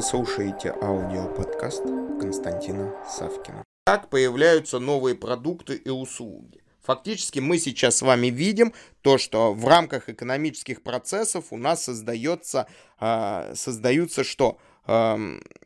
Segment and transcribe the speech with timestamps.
[0.00, 1.82] Вы слушаете аудиоподкаст
[2.18, 3.62] Константина Савкина.
[3.84, 6.62] Как появляются новые продукты и услуги?
[6.82, 8.72] Фактически мы сейчас с вами видим
[9.02, 12.66] то, что в рамках экономических процессов у нас создается,
[12.98, 14.56] э, создаются что?
[14.86, 15.18] Э,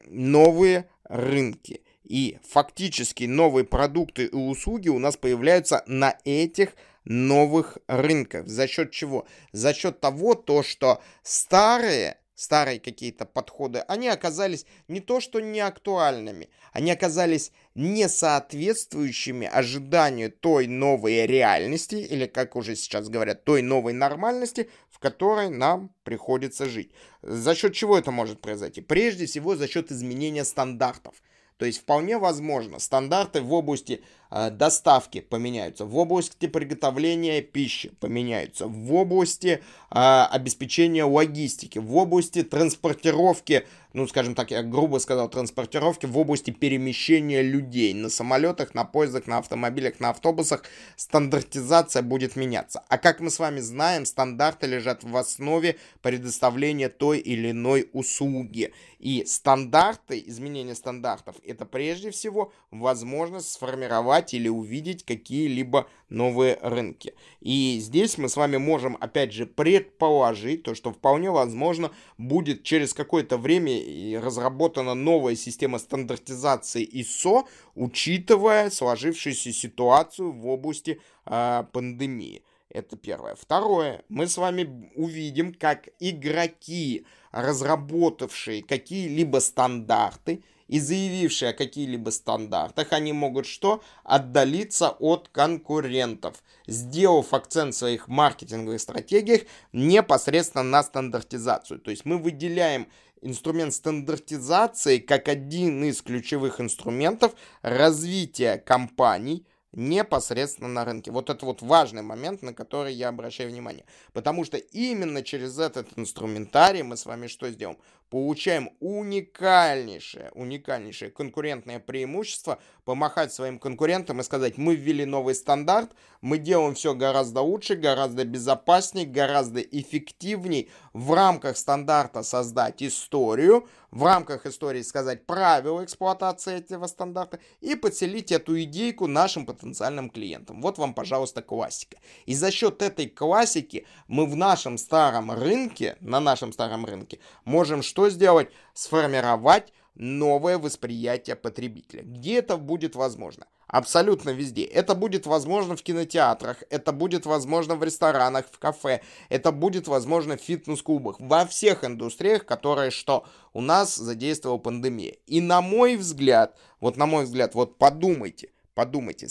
[0.09, 1.85] новые рынки.
[2.03, 6.71] И фактически новые продукты и услуги у нас появляются на этих
[7.05, 8.49] новых рынках.
[8.49, 9.29] За счет чего?
[9.53, 15.61] За счет того, то, что старые старые какие-то подходы, они оказались не то что не
[15.61, 23.63] актуальными, они оказались не соответствующими ожиданию той новой реальности, или, как уже сейчас говорят, той
[23.63, 26.93] новой нормальности, в которой нам приходится жить.
[27.23, 28.81] За счет чего это может произойти?
[28.81, 31.15] Прежде всего, за счет изменения стандартов.
[31.57, 34.03] То есть вполне возможно, стандарты в области
[34.51, 43.65] доставки поменяются, в области приготовления пищи поменяются, в области э, обеспечения логистики, в области транспортировки
[43.95, 46.07] ну, скажем так, я грубо сказал, транспортировки.
[46.07, 47.95] В области перемещения людей.
[47.95, 50.65] На самолетах, на поездах, на автомобилях, на автобусах,
[50.97, 52.83] стандартизация будет меняться.
[52.89, 58.75] А как мы с вами знаем, стандарты лежат в основе предоставления той или иной услуги.
[58.99, 67.15] И стандарты, изменение стандартов, это прежде всего возможность сформировать или увидеть какие-либо новые рынки.
[67.41, 72.95] И здесь мы с вами можем, опять же, предположить то, что вполне возможно будет через
[72.95, 77.43] какое-то время разработана новая система стандартизации ISO,
[77.75, 82.43] учитывая сложившуюся ситуацию в области э, пандемии.
[82.75, 83.37] Это первое.
[83.37, 84.03] Второе.
[84.09, 93.13] Мы с вами увидим, как игроки, разработавшие какие-либо стандарты, и заявившие о каких-либо стандартах, они
[93.13, 93.83] могут что?
[94.03, 101.81] Отдалиться от конкурентов, сделав акцент в своих маркетинговых стратегиях непосредственно на стандартизацию.
[101.81, 102.89] То есть мы выделяем
[103.21, 111.11] инструмент стандартизации как один из ключевых инструментов развития компаний– непосредственно на рынке.
[111.11, 113.85] Вот это вот важный момент, на который я обращаю внимание.
[114.13, 117.79] Потому что именно через этот инструментарий мы с вами что сделаем?
[118.11, 125.91] Получаем уникальнейшее, уникальнейшее конкурентное преимущество, помахать своим конкурентам и сказать, мы ввели новый стандарт,
[126.21, 134.05] мы делаем все гораздо лучше, гораздо безопаснее, гораздо эффективней в рамках стандарта создать историю, в
[134.05, 140.61] рамках истории сказать правила эксплуатации этого стандарта и подселить эту идейку нашим потенциальным клиентам.
[140.61, 141.97] Вот вам, пожалуйста, классика.
[142.27, 147.83] И за счет этой классики мы в нашем старом рынке, на нашем старом рынке, можем
[147.83, 148.51] что сделать?
[148.75, 152.03] Сформировать новое восприятие потребителя.
[152.03, 153.47] Где это будет возможно?
[153.67, 154.65] Абсолютно везде.
[154.65, 159.01] Это будет возможно в кинотеатрах, это будет возможно в ресторанах, в кафе,
[159.31, 165.17] это будет возможно в фитнес-клубах, во всех индустриях, которые что у нас задействовала пандемия.
[165.27, 169.29] И на мой взгляд, вот на мой взгляд, вот подумайте, подумайте,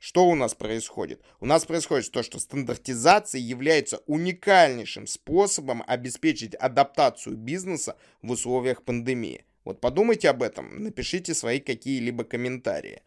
[0.00, 1.20] что у нас происходит?
[1.40, 9.44] У нас происходит то, что стандартизация является уникальнейшим способом обеспечить адаптацию бизнеса в условиях пандемии.
[9.62, 13.02] Вот подумайте об этом, напишите свои какие-либо комментарии.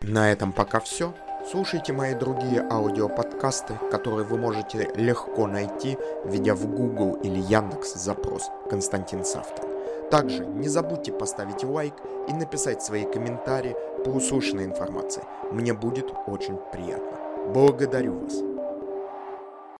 [0.00, 1.14] На этом пока все.
[1.50, 8.50] Слушайте мои другие аудиоподкасты, которые вы можете легко найти, введя в Google или Яндекс запрос
[8.70, 9.64] «Константин Савкин».
[10.10, 11.94] Также не забудьте поставить лайк
[12.28, 15.22] и написать свои комментарии по услышанной информации.
[15.50, 17.18] Мне будет очень приятно.
[17.52, 18.55] Благодарю вас.